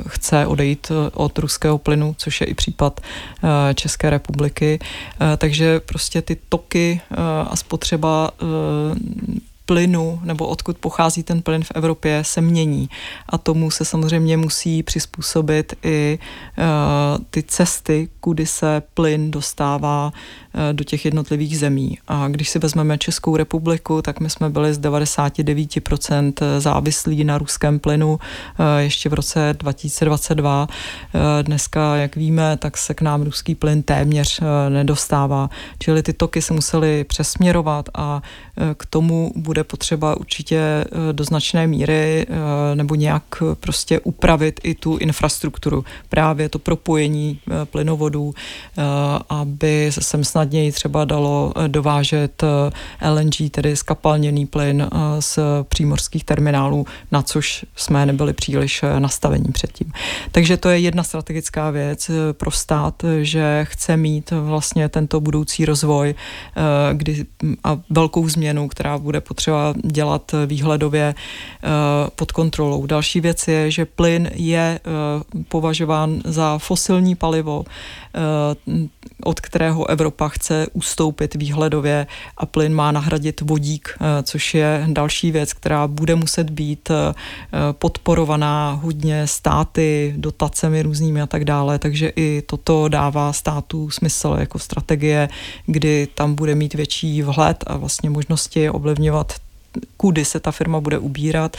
chce 0.07 0.45
odejít 0.45 0.91
eh, 0.91 1.11
od 1.13 1.37
ruského 1.37 1.77
plynu, 1.77 2.15
což 2.17 2.41
je 2.41 2.47
i 2.47 2.53
případ 2.53 3.01
eh, 3.43 3.73
České 3.73 4.09
republiky. 4.09 4.79
Takže 5.37 5.79
prostě 5.79 6.21
ty 6.21 6.37
toky 6.49 7.01
a 7.49 7.55
spotřeba 7.55 8.31
plynu 9.65 10.19
nebo 10.23 10.47
odkud 10.47 10.77
pochází 10.77 11.23
ten 11.23 11.41
plyn 11.41 11.63
v 11.63 11.71
Evropě 11.75 12.23
se 12.23 12.41
mění 12.41 12.89
a 13.29 13.37
tomu 13.37 13.71
se 13.71 13.85
samozřejmě 13.85 14.37
musí 14.37 14.83
přizpůsobit 14.83 15.73
i 15.83 16.19
uh, 16.57 17.23
ty 17.29 17.43
cesty, 17.43 18.09
kudy 18.19 18.45
se 18.45 18.83
plyn 18.93 19.31
dostává 19.31 20.05
uh, 20.05 20.61
do 20.71 20.83
těch 20.83 21.05
jednotlivých 21.05 21.59
zemí. 21.59 21.97
A 22.07 22.27
když 22.27 22.49
si 22.49 22.59
vezmeme 22.59 22.97
Českou 22.97 23.37
republiku, 23.37 24.01
tak 24.01 24.19
my 24.19 24.29
jsme 24.29 24.49
byli 24.49 24.73
z 24.73 24.79
99% 24.79 26.33
závislí 26.57 27.23
na 27.23 27.37
ruském 27.37 27.79
plynu 27.79 28.13
uh, 28.13 28.19
ještě 28.77 29.09
v 29.09 29.13
roce 29.13 29.55
2022. 29.59 30.67
Dneska, 31.41 31.95
jak 31.95 32.15
víme, 32.15 32.57
tak 32.57 32.77
se 32.77 32.93
k 32.93 33.01
nám 33.01 33.21
ruský 33.21 33.55
plyn 33.55 33.83
téměř 33.83 34.41
nedostává. 34.69 35.49
Čili 35.79 36.03
ty 36.03 36.13
toky 36.13 36.41
se 36.41 36.53
musely 36.53 37.03
přesměrovat 37.03 37.89
a 37.93 38.21
k 38.77 38.85
tomu 38.85 39.31
bude 39.35 39.63
potřeba 39.63 40.17
určitě 40.17 40.57
eh, 40.57 40.85
do 41.11 41.23
značné 41.23 41.67
míry 41.67 42.25
eh, 42.29 42.75
nebo 42.75 42.95
nějak 42.95 43.23
prostě 43.59 43.99
upravit 43.99 44.59
i 44.63 44.75
tu 44.75 44.97
infrastrukturu. 44.97 45.85
Právě 46.09 46.49
to 46.49 46.59
propojení 46.59 47.39
eh, 47.47 47.65
plynovodů, 47.65 48.33
aby 49.29 49.91
se 49.91 50.01
sem 50.01 50.23
snadněji 50.23 50.71
třeba 50.71 51.05
dalo 51.05 51.53
dovážet 51.67 52.43
LNG, 53.09 53.51
tedy 53.51 53.75
skapalněný 53.75 54.45
plyn 54.45 54.89
z 55.19 55.39
přímorských 55.63 56.23
terminálů, 56.23 56.85
na 57.11 57.21
což 57.21 57.65
jsme 57.75 58.05
nebyli 58.05 58.33
příliš 58.33 58.81
nastavení 58.99 59.51
předtím. 59.51 59.91
Takže 60.31 60.57
to 60.57 60.69
je 60.69 60.79
jedna 60.79 61.03
strategická 61.03 61.71
věc 61.71 62.11
pro 62.31 62.51
stát, 62.51 63.05
že 63.21 63.65
chce 63.69 63.97
mít 63.97 64.31
vlastně 64.31 64.89
tento 64.89 65.19
budoucí 65.19 65.65
rozvoj 65.65 66.15
kdy, 66.93 67.25
a 67.63 67.79
velkou 67.89 68.29
změnu, 68.29 68.44
která 68.69 68.97
bude 68.97 69.21
potřeba 69.21 69.73
dělat 69.83 70.31
výhledově 70.45 71.15
eh, 71.15 71.69
pod 72.15 72.31
kontrolou. 72.31 72.85
Další 72.85 73.21
věc 73.21 73.47
je, 73.47 73.71
že 73.71 73.85
plyn 73.85 74.29
je 74.33 74.79
eh, 74.79 75.43
považován 75.49 76.21
za 76.25 76.57
fosilní 76.57 77.15
palivo, 77.15 77.63
eh, 77.65 78.19
od 79.23 79.39
kterého 79.39 79.89
Evropa 79.89 80.29
chce 80.29 80.67
ustoupit 80.73 81.35
výhledově 81.35 82.07
a 82.37 82.45
plyn 82.45 82.73
má 82.73 82.91
nahradit 82.91 83.41
vodík, 83.41 83.97
což 84.23 84.53
je 84.53 84.85
další 84.87 85.31
věc, 85.31 85.53
která 85.53 85.87
bude 85.87 86.15
muset 86.15 86.49
být 86.49 86.91
podporovaná 87.71 88.79
hodně 88.83 89.27
státy, 89.27 90.13
dotacemi 90.17 90.81
různými 90.81 91.21
a 91.21 91.27
tak 91.27 91.45
dále, 91.45 91.79
takže 91.79 92.11
i 92.15 92.43
toto 92.45 92.87
dává 92.87 93.33
státu 93.33 93.89
smysl 93.89 94.35
jako 94.39 94.59
strategie, 94.59 95.29
kdy 95.65 96.07
tam 96.13 96.35
bude 96.35 96.55
mít 96.55 96.73
větší 96.73 97.21
vhled 97.21 97.63
a 97.67 97.77
vlastně 97.77 98.09
možnosti 98.35 98.69
ovlivňovat 98.69 99.33
kudy 99.97 100.25
se 100.25 100.39
ta 100.39 100.51
firma 100.51 100.79
bude 100.79 100.97
ubírat. 100.97 101.57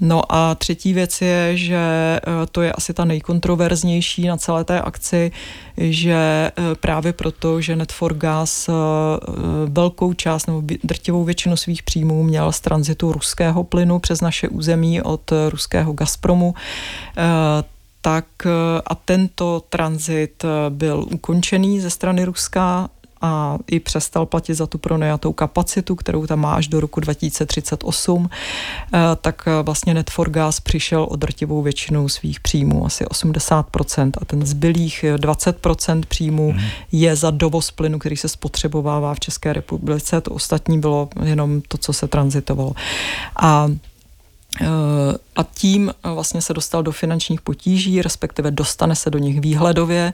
No 0.00 0.22
a 0.28 0.54
třetí 0.54 0.92
věc 0.92 1.22
je, 1.22 1.56
že 1.56 1.76
eh, 1.76 2.20
to 2.52 2.62
je 2.62 2.72
asi 2.72 2.94
ta 2.94 3.04
nejkontroverznější 3.04 4.26
na 4.26 4.36
celé 4.36 4.64
té 4.64 4.80
akci, 4.80 5.32
že 5.76 6.14
eh, 6.14 6.52
právě 6.80 7.12
proto, 7.12 7.60
že 7.60 7.76
Net4Gas 7.76 8.68
eh, 8.68 8.72
velkou 9.66 10.12
část 10.12 10.46
nebo 10.46 10.62
drtivou 10.84 11.24
většinu 11.24 11.56
svých 11.56 11.82
příjmů 11.82 12.22
měl 12.22 12.52
z 12.52 12.60
tranzitu 12.60 13.12
ruského 13.12 13.64
plynu 13.64 13.98
přes 13.98 14.20
naše 14.20 14.48
území 14.48 15.02
od 15.02 15.32
ruského 15.50 15.92
Gazpromu, 15.92 16.54
tak 18.00 18.26
a 18.86 18.94
tento 18.94 19.62
tranzit 19.68 20.44
byl 20.68 21.06
ukončený 21.12 21.80
ze 21.80 21.90
strany 21.90 22.24
Ruska 22.24 22.88
a 23.26 23.58
i 23.66 23.80
přestal 23.80 24.26
platit 24.26 24.54
za 24.54 24.66
tu 24.66 24.78
pronajatou 24.78 25.32
kapacitu, 25.32 25.94
kterou 25.94 26.26
tam 26.26 26.40
má 26.40 26.54
až 26.54 26.68
do 26.68 26.80
roku 26.80 27.00
2038, 27.00 28.30
eh, 28.94 28.98
tak 29.20 29.42
eh, 29.46 29.62
vlastně 29.62 29.94
Net4Gas 29.94 30.60
přišel 30.62 31.06
o 31.10 31.16
drtivou 31.16 31.62
většinu 31.62 32.08
svých 32.08 32.40
příjmů, 32.40 32.86
asi 32.86 33.04
80% 33.04 34.10
a 34.20 34.24
ten 34.24 34.46
zbylých 34.46 35.04
20% 35.16 35.98
eh, 35.98 36.06
příjmů 36.08 36.52
hmm. 36.52 36.60
je 36.92 37.16
za 37.16 37.30
dovoz 37.30 37.70
plynu, 37.70 37.98
který 37.98 38.16
se 38.16 38.28
spotřebovává 38.28 39.14
v 39.14 39.20
České 39.20 39.52
republice, 39.52 40.20
to 40.20 40.30
ostatní 40.30 40.78
bylo 40.80 41.08
jenom 41.22 41.60
to, 41.68 41.78
co 41.78 41.92
se 41.92 42.08
transitovalo. 42.08 42.72
A 43.36 43.68
a 45.36 45.42
tím 45.42 45.92
vlastně 46.02 46.42
se 46.42 46.54
dostal 46.54 46.82
do 46.82 46.92
finančních 46.92 47.40
potíží, 47.40 48.02
respektive 48.02 48.50
dostane 48.50 48.96
se 48.96 49.10
do 49.10 49.18
nich 49.18 49.40
výhledově, 49.40 50.12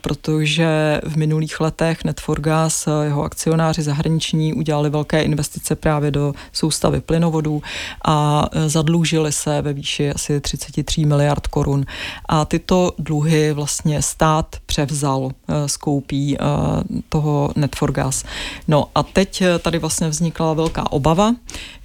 protože 0.00 1.00
v 1.04 1.16
minulých 1.16 1.60
letech 1.60 2.04
Net4Gas, 2.04 3.04
jeho 3.04 3.22
akcionáři 3.22 3.82
zahraniční 3.82 4.54
udělali 4.54 4.90
velké 4.90 5.22
investice 5.22 5.76
právě 5.76 6.10
do 6.10 6.34
soustavy 6.52 7.00
plynovodů 7.00 7.62
a 8.04 8.46
zadlužili 8.66 9.32
se 9.32 9.62
ve 9.62 9.72
výši 9.72 10.10
asi 10.10 10.40
33 10.40 11.04
miliard 11.04 11.46
korun. 11.46 11.84
A 12.28 12.44
tyto 12.44 12.92
dluhy 12.98 13.52
vlastně 13.52 14.02
stát 14.02 14.56
převzal 14.66 15.30
z 15.66 15.76
koupí 15.76 16.36
toho 17.08 17.50
Net4Gas. 17.56 18.26
No 18.68 18.88
a 18.94 19.02
teď 19.02 19.42
tady 19.62 19.78
vlastně 19.78 20.08
vznikla 20.08 20.52
velká 20.52 20.92
obava, 20.92 21.34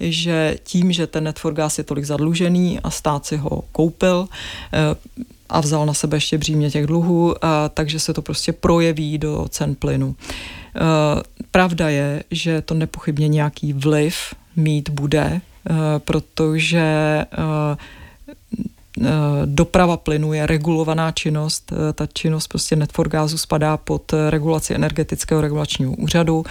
že 0.00 0.56
tím, 0.62 0.92
že 0.92 1.06
ten 1.06 1.28
Net4Gas 1.28 1.74
je 1.78 1.84
tolik 1.84 2.04
zadlužený 2.04 2.69
a 2.78 2.90
stát 2.90 3.26
si 3.26 3.36
ho 3.36 3.64
koupil, 3.72 4.28
eh, 4.72 4.78
a 5.48 5.60
vzal 5.60 5.86
na 5.86 5.94
sebe 5.94 6.16
ještě 6.16 6.38
břímě 6.38 6.70
těch 6.70 6.86
dluhů, 6.86 7.44
a, 7.44 7.68
takže 7.68 8.00
se 8.00 8.14
to 8.14 8.22
prostě 8.22 8.52
projeví 8.52 9.18
do 9.18 9.46
cen 9.48 9.74
plynu. 9.74 10.16
E, 10.16 10.80
pravda 11.50 11.88
je, 11.88 12.24
že 12.30 12.62
to 12.62 12.74
nepochybně 12.74 13.28
nějaký 13.28 13.72
vliv 13.72 14.14
mít 14.56 14.88
bude, 14.88 15.40
protože 15.98 17.24
Eh, 17.32 17.76
doprava 19.44 19.96
plynu 19.96 20.32
je 20.32 20.46
regulovaná 20.46 21.12
činnost. 21.12 21.72
Eh, 21.72 21.92
ta 21.92 22.06
činnost 22.06 22.46
prostě 22.46 22.76
Netforgázu 22.76 23.38
spadá 23.38 23.76
pod 23.76 24.12
regulaci 24.30 24.74
energetického 24.74 25.40
regulačního 25.40 25.92
úřadu 25.92 26.44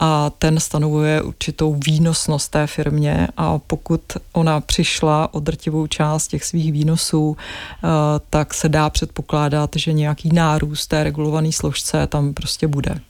a 0.00 0.30
ten 0.30 0.60
stanovuje 0.60 1.22
určitou 1.22 1.74
výnosnost 1.86 2.50
té 2.50 2.66
firmě 2.66 3.28
a 3.36 3.58
pokud 3.58 4.00
ona 4.32 4.60
přišla 4.60 5.34
o 5.34 5.40
drtivou 5.40 5.86
část 5.86 6.28
těch 6.28 6.44
svých 6.44 6.72
výnosů, 6.72 7.36
eh, 7.36 7.88
tak 8.30 8.54
se 8.54 8.68
dá 8.68 8.90
předpokládat, 8.90 9.70
že 9.76 9.92
nějaký 9.92 10.28
nárůst 10.32 10.86
té 10.86 11.04
regulované 11.04 11.52
složce 11.52 12.06
tam 12.06 12.34
prostě 12.34 12.66
bude. 12.66 13.00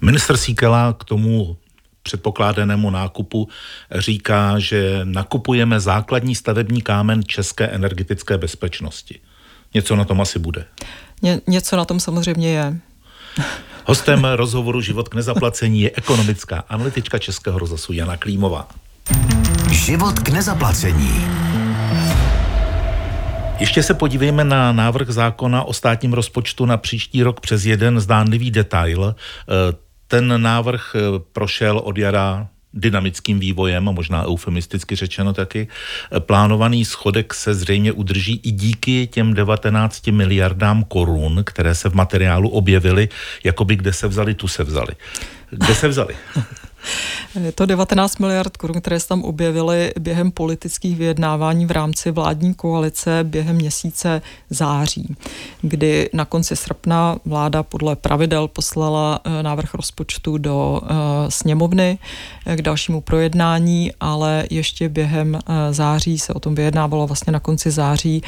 Minister 0.00 0.36
Síkela 0.36 0.92
k 0.92 1.04
tomu 1.04 1.56
předpokládanému 2.08 2.90
nákupu 2.90 3.48
říká, 3.94 4.58
že 4.58 5.00
nakupujeme 5.04 5.80
základní 5.80 6.34
stavební 6.34 6.82
kámen 6.82 7.24
české 7.24 7.66
energetické 7.66 8.38
bezpečnosti. 8.38 9.20
Něco 9.74 9.96
na 9.96 10.04
tom 10.04 10.20
asi 10.20 10.38
bude. 10.38 10.64
Ně, 11.22 11.40
něco 11.46 11.76
na 11.76 11.84
tom 11.84 12.00
samozřejmě 12.00 12.48
je. 12.50 12.78
Hostem 13.84 14.24
rozhovoru 14.24 14.80
Život 14.80 15.08
k 15.08 15.14
nezaplacení 15.14 15.80
je 15.80 15.90
ekonomická 15.94 16.64
analytička 16.68 17.18
Českého 17.18 17.58
rozhlasu 17.58 17.92
Jana 17.92 18.16
Klímová. 18.16 18.68
Život 19.70 20.18
k 20.18 20.28
nezaplacení. 20.28 21.24
Ještě 23.58 23.82
se 23.82 23.94
podívejme 23.94 24.44
na 24.44 24.72
návrh 24.72 25.08
zákona 25.10 25.62
o 25.62 25.72
státním 25.72 26.12
rozpočtu 26.12 26.66
na 26.66 26.76
příští 26.76 27.22
rok 27.22 27.40
přes 27.40 27.64
jeden 27.64 28.00
zdánlivý 28.00 28.50
detail. 28.50 29.14
Eh, 30.08 30.16
ten 30.16 30.42
návrh 30.42 30.94
eh, 30.94 31.00
prošel 31.32 31.78
od 31.78 31.98
jara 31.98 32.48
dynamickým 32.74 33.40
vývojem, 33.40 33.88
a 33.88 33.92
možná 33.92 34.26
eufemisticky 34.26 34.96
řečeno 34.96 35.32
taky, 35.32 35.68
plánovaný 36.18 36.84
schodek 36.84 37.34
se 37.34 37.54
zřejmě 37.54 37.92
udrží 37.92 38.40
i 38.44 38.50
díky 38.50 39.06
těm 39.06 39.34
19 39.34 40.06
miliardám 40.06 40.84
korun, 40.84 41.42
které 41.44 41.74
se 41.74 41.90
v 41.90 41.94
materiálu 41.94 42.48
objevily, 42.48 43.08
jakoby 43.44 43.76
kde 43.76 43.92
se 43.92 44.08
vzali, 44.08 44.34
tu 44.34 44.48
se 44.48 44.64
vzali. 44.64 44.92
Kde 45.50 45.74
se 45.74 45.88
vzali? 45.88 46.16
To 47.54 47.66
19 47.66 48.18
miliard 48.18 48.56
korun, 48.56 48.80
které 48.80 49.00
se 49.00 49.08
tam 49.08 49.22
objevily 49.22 49.92
během 50.00 50.30
politických 50.30 50.96
vyjednávání 50.96 51.66
v 51.66 51.70
rámci 51.70 52.10
vládní 52.10 52.54
koalice 52.54 53.20
během 53.22 53.56
měsíce 53.56 54.22
září, 54.50 55.16
kdy 55.62 56.10
na 56.12 56.24
konci 56.24 56.56
srpna 56.56 57.16
vláda 57.24 57.62
podle 57.62 57.96
pravidel 57.96 58.48
poslala 58.48 59.20
eh, 59.24 59.42
návrh 59.42 59.74
rozpočtu 59.74 60.38
do 60.38 60.80
uh, 60.82 60.88
sněmovny 61.28 61.98
eh, 62.46 62.56
k 62.56 62.62
dalšímu 62.62 63.00
projednání, 63.00 63.92
ale 64.00 64.44
ještě 64.50 64.88
během 64.88 65.38
září 65.70 66.18
se 66.18 66.34
o 66.34 66.40
tom 66.40 66.54
vyjednávalo 66.54 67.06
vlastně 67.06 67.32
na 67.32 67.40
konci 67.40 67.70
září 67.70 68.22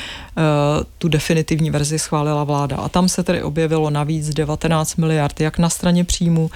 tu 0.99 1.09
definitivní 1.09 1.71
verzi 1.71 1.99
schválila 1.99 2.45
vláda. 2.45 2.77
A 2.77 2.89
tam 2.89 3.09
se 3.09 3.23
tedy 3.23 3.43
objevilo 3.43 3.91
navíc 3.91 4.35
19 4.35 4.97
miliard 4.97 5.41
jak 5.41 5.59
na 5.59 5.69
straně 5.69 6.05
příjmu, 6.05 6.51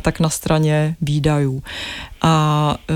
tak 0.00 0.20
na 0.20 0.28
straně 0.28 0.96
výdajů. 1.00 1.49
A 2.22 2.76
e, 2.90 2.94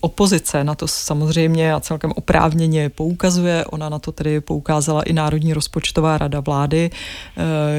opozice 0.00 0.64
na 0.64 0.74
to 0.74 0.88
samozřejmě 0.88 1.74
a 1.74 1.80
celkem 1.80 2.12
oprávněně 2.16 2.88
poukazuje. 2.88 3.64
Ona 3.64 3.88
na 3.88 3.98
to 3.98 4.12
tedy 4.12 4.40
poukázala 4.40 5.02
i 5.02 5.12
Národní 5.12 5.54
rozpočtová 5.54 6.18
rada 6.18 6.40
vlády, 6.40 6.90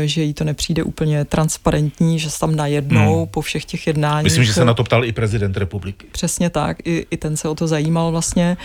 e, 0.04 0.08
že 0.08 0.24
jí 0.24 0.34
to 0.34 0.44
nepřijde 0.44 0.84
úplně 0.84 1.26
transparentní, 1.26 2.20
že 2.20 2.30
se 2.30 2.40
tam 2.40 2.56
najednou 2.56 3.18
hmm. 3.18 3.28
po 3.28 3.42
všech 3.42 3.66
těch 3.66 3.88
jednáních. 3.88 4.24
Myslím, 4.24 4.44
že 4.44 4.54
se 4.54 4.66
na 4.66 4.74
to 4.74 4.84
ptal 4.84 5.06
i 5.06 5.12
prezident 5.12 5.58
republiky. 5.58 6.06
Přesně 6.12 6.50
tak, 6.50 6.78
i, 6.88 7.06
i 7.12 7.18
ten 7.18 7.38
se 7.38 7.50
o 7.50 7.56
to 7.56 7.68
zajímal 7.68 8.12
vlastně. 8.12 8.58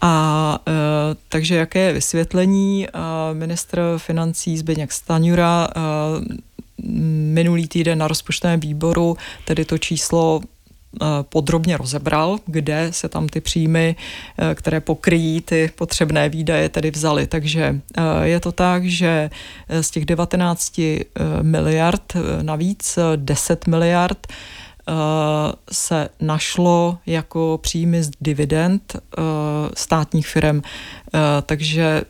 A 0.00 0.58
e, 0.68 0.72
takže 1.28 1.56
jaké 1.56 1.78
je 1.78 1.92
vysvětlení? 1.92 2.86
E, 2.88 2.90
ministr 3.34 3.80
financí 3.96 4.58
Zbigněk 4.58 4.92
Staňura 4.92 5.68
e, 5.68 5.80
minulý 6.84 7.68
týden 7.68 7.98
na 7.98 8.08
rozpočtovém 8.08 8.60
výboru 8.60 9.16
tedy 9.44 9.64
to 9.64 9.78
číslo 9.78 10.40
eh, 10.40 11.06
podrobně 11.22 11.76
rozebral, 11.76 12.38
kde 12.46 12.88
se 12.90 13.08
tam 13.08 13.28
ty 13.28 13.40
příjmy, 13.40 13.96
eh, 14.38 14.54
které 14.54 14.80
pokryjí 14.80 15.40
ty 15.40 15.70
potřebné 15.74 16.28
výdaje, 16.28 16.68
tedy 16.68 16.90
vzaly. 16.90 17.26
Takže 17.26 17.80
eh, 17.96 18.02
je 18.26 18.40
to 18.40 18.52
tak, 18.52 18.84
že 18.84 19.30
z 19.80 19.90
těch 19.90 20.04
19 20.04 20.80
miliard 21.42 22.12
navíc 22.42 22.98
10 23.16 23.66
miliard 23.66 24.26
se 25.72 26.08
našlo 26.20 26.98
jako 27.06 27.58
příjmy 27.62 28.02
z 28.02 28.10
dividend 28.20 28.96
státních 29.74 30.28
firm. 30.28 30.62
Takže 31.46 32.02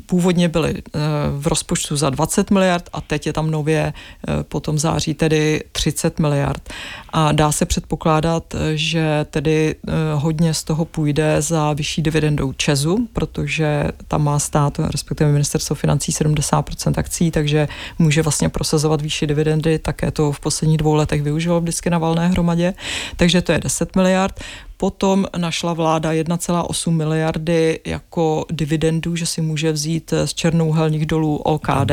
původně 0.00 0.48
byly 0.48 0.74
eh, 0.76 1.00
v 1.36 1.46
rozpočtu 1.46 1.96
za 1.96 2.10
20 2.10 2.50
miliard 2.50 2.88
a 2.92 3.00
teď 3.00 3.26
je 3.26 3.32
tam 3.32 3.50
nově 3.50 3.92
eh, 3.92 4.44
potom 4.44 4.78
září 4.78 5.14
tedy 5.14 5.64
30 5.72 6.18
miliard. 6.18 6.68
A 7.12 7.32
dá 7.32 7.52
se 7.52 7.66
předpokládat, 7.66 8.54
eh, 8.54 8.58
že 8.74 9.26
tedy 9.30 9.74
hodně 10.14 10.54
z 10.54 10.64
toho 10.64 10.84
půjde 10.84 11.42
za 11.42 11.72
vyšší 11.72 12.02
dividendou 12.02 12.52
Česu, 12.52 13.08
protože 13.12 13.84
tam 14.08 14.24
má 14.24 14.38
stát, 14.38 14.78
respektive 14.78 15.32
ministerstvo 15.32 15.76
financí 15.76 16.12
70% 16.12 16.92
akcí, 16.96 17.30
takže 17.30 17.68
může 17.98 18.22
vlastně 18.22 18.48
prosazovat 18.48 19.02
výšší 19.02 19.26
dividendy, 19.26 19.78
také 19.78 20.10
to 20.10 20.32
v 20.32 20.40
posledních 20.40 20.78
dvou 20.78 20.94
letech 20.94 21.22
využilo 21.22 21.60
vždycky 21.60 21.90
na 21.90 21.98
valné 21.98 22.28
hromadě, 22.28 22.74
takže 23.16 23.42
to 23.42 23.52
je 23.52 23.58
10 23.58 23.96
miliard. 23.96 24.40
Potom 24.84 25.24
našla 25.36 25.72
vláda 25.72 26.12
1,8 26.12 26.90
miliardy 26.90 27.80
jako 27.84 28.44
dividendu, 28.50 29.16
že 29.16 29.26
si 29.26 29.40
může 29.40 29.72
vzít 29.72 30.12
z 30.24 30.34
černouhelných 30.34 31.06
dolů 31.06 31.36
OKD 31.36 31.92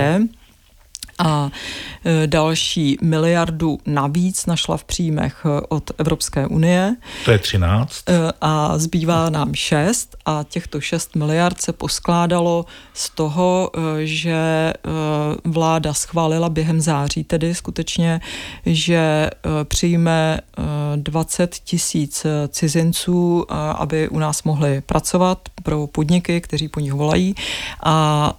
a 1.22 1.52
e, 2.06 2.28
další 2.28 2.98
miliardu 3.02 3.80
navíc 3.86 4.46
našla 4.46 4.78
v 4.78 4.84
příjmech 4.84 5.46
e, 5.46 5.62
od 5.70 5.92
Evropské 5.98 6.48
unie. 6.48 6.96
To 7.26 7.32
je 7.32 7.40
13. 7.40 8.10
E, 8.10 8.32
a 8.42 8.78
zbývá 8.78 9.30
nám 9.30 9.54
6 9.54 10.16
a 10.26 10.46
těchto 10.50 10.82
6 10.82 11.16
miliard 11.16 11.62
se 11.62 11.74
poskládalo 11.74 12.66
z 12.94 13.10
toho, 13.10 13.72
že 14.04 14.74
vláda 15.44 15.94
schválila 15.94 16.50
během 16.50 16.82
září 16.82 17.24
tedy 17.24 17.56
skutečně, 17.56 18.22
že 18.66 19.30
přijme 19.64 20.40
20 20.96 21.56
tisíc 21.56 22.26
cizinců, 22.48 23.46
aby 23.76 24.10
u 24.10 24.20
nás 24.20 24.44
mohli 24.44 24.82
pracovat 24.82 25.40
pro 25.64 25.88
podniky, 25.88 26.42
kteří 26.42 26.68
po 26.68 26.80
nich 26.80 26.94
volají 26.94 27.36
a 27.84 28.34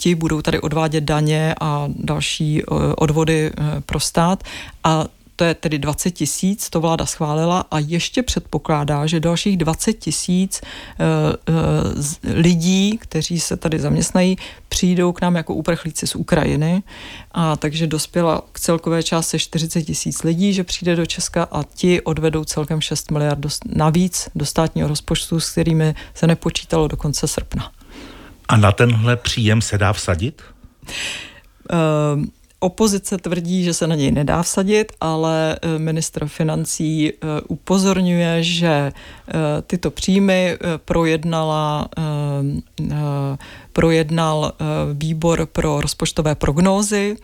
ti 0.00 0.14
budou 0.14 0.42
tady 0.42 0.60
odvádět 0.60 1.04
daně 1.04 1.54
a 1.60 1.88
další 1.96 2.62
eh, 2.62 2.64
odvody 2.96 3.50
eh, 3.50 3.80
pro 3.80 4.00
stát 4.00 4.44
a 4.84 5.06
to 5.38 5.44
je 5.44 5.54
tedy 5.54 5.78
20 5.78 6.10
tisíc, 6.10 6.70
to 6.70 6.80
vláda 6.80 7.06
schválila 7.06 7.64
a 7.70 7.78
ještě 7.78 8.22
předpokládá, 8.22 9.06
že 9.06 9.20
dalších 9.20 9.56
20 9.56 9.92
tisíc 9.92 10.60
uh, 10.60 12.34
lidí, 12.34 12.98
kteří 12.98 13.40
se 13.40 13.56
tady 13.56 13.78
zaměstnají, 13.78 14.36
přijdou 14.68 15.12
k 15.12 15.20
nám 15.20 15.36
jako 15.36 15.54
uprchlíci 15.54 16.06
z 16.06 16.14
Ukrajiny 16.14 16.82
a 17.32 17.56
takže 17.56 17.86
dospěla 17.86 18.42
k 18.52 18.60
celkové 18.60 19.02
částce 19.02 19.38
40 19.38 19.82
tisíc 19.82 20.22
lidí, 20.22 20.52
že 20.52 20.64
přijde 20.64 20.96
do 20.96 21.06
Česka 21.06 21.48
a 21.52 21.62
ti 21.62 22.00
odvedou 22.00 22.44
celkem 22.44 22.80
6 22.80 23.10
miliard 23.10 23.38
navíc 23.66 24.28
do 24.34 24.46
státního 24.46 24.88
rozpočtu, 24.88 25.40
s 25.40 25.50
kterými 25.50 25.94
se 26.14 26.26
nepočítalo 26.26 26.88
do 26.88 26.96
konce 26.96 27.28
srpna. 27.28 27.77
A 28.48 28.56
na 28.56 28.72
tenhle 28.72 29.16
příjem 29.16 29.62
se 29.62 29.78
dá 29.78 29.92
vsadit? 29.92 30.42
Uh, 31.72 32.24
Opozice 32.60 33.18
tvrdí, 33.18 33.64
že 33.64 33.74
se 33.74 33.86
na 33.86 33.94
něj 33.94 34.10
nedá 34.10 34.42
vsadit, 34.42 34.92
ale 35.00 35.58
eh, 35.62 35.78
ministr 35.78 36.26
financí 36.26 37.12
eh, 37.12 37.26
upozorňuje, 37.48 38.42
že 38.42 38.68
eh, 38.68 39.32
tyto 39.66 39.90
příjmy 39.90 40.58
projednala, 40.84 41.88
projednal 43.72 44.52
výbor 44.92 45.46
pro 45.46 45.80
rozpočtové 45.80 46.34
prognózy 46.34 47.16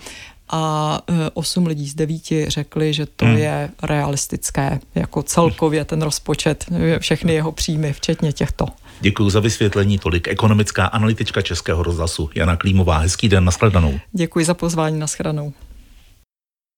a 0.50 1.00
osm 1.34 1.66
lidí 1.66 1.88
z 1.88 1.94
devíti 1.94 2.44
řekli, 2.48 2.92
že 2.92 3.06
to 3.06 3.24
hmm. 3.24 3.36
je 3.36 3.70
realistické, 3.82 4.80
jako 4.94 5.22
celkově 5.22 5.84
ten 5.84 6.02
rozpočet, 6.02 6.64
všechny 6.98 7.32
jeho 7.32 7.52
příjmy, 7.52 7.92
včetně 7.92 8.32
těchto. 8.32 8.66
Děkuji 9.00 9.30
za 9.30 9.40
vysvětlení. 9.40 9.98
Tolik 9.98 10.28
ekonomická 10.28 10.86
analytička 10.86 11.42
Českého 11.42 11.82
rozhlasu 11.82 12.30
Jana 12.34 12.56
Klímová. 12.56 12.98
Hezký 12.98 13.28
den, 13.28 13.44
nashledanou. 13.44 14.00
Děkuji 14.12 14.44
za 14.44 14.54
pozvání, 14.54 14.98
nashledanou. 14.98 15.52